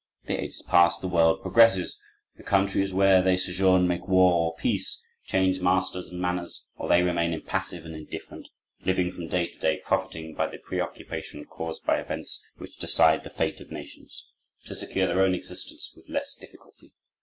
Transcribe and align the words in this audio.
The 0.25 0.41
ages 0.43 0.63
pass. 0.63 0.97
The 0.97 1.07
world 1.07 1.43
progresses. 1.43 2.01
The 2.35 2.41
countries 2.41 2.91
where 2.91 3.21
they 3.21 3.37
sojourn 3.37 3.87
make 3.87 4.07
war 4.07 4.33
or 4.33 4.55
peace, 4.55 4.99
change 5.25 5.59
masters 5.61 6.09
and 6.09 6.19
manners, 6.19 6.65
while 6.73 6.89
they 6.89 7.03
remain 7.03 7.33
impassive 7.33 7.85
and 7.85 7.93
indifferent, 7.93 8.47
living 8.83 9.11
from 9.11 9.27
day 9.27 9.45
to 9.45 9.59
day, 9.59 9.77
profiting 9.85 10.33
by 10.33 10.47
the 10.47 10.57
preoccupations 10.57 11.45
caused 11.51 11.85
by 11.85 11.99
events 11.99 12.43
which 12.57 12.77
decide 12.77 13.23
the 13.23 13.29
fate 13.29 13.61
of 13.61 13.69
nations, 13.71 14.25
to 14.65 14.73
secure 14.73 15.05
their 15.05 15.21
own 15.21 15.35
existence 15.35 15.93
with 15.95 16.09
less 16.09 16.33
difficulty.... 16.33 16.93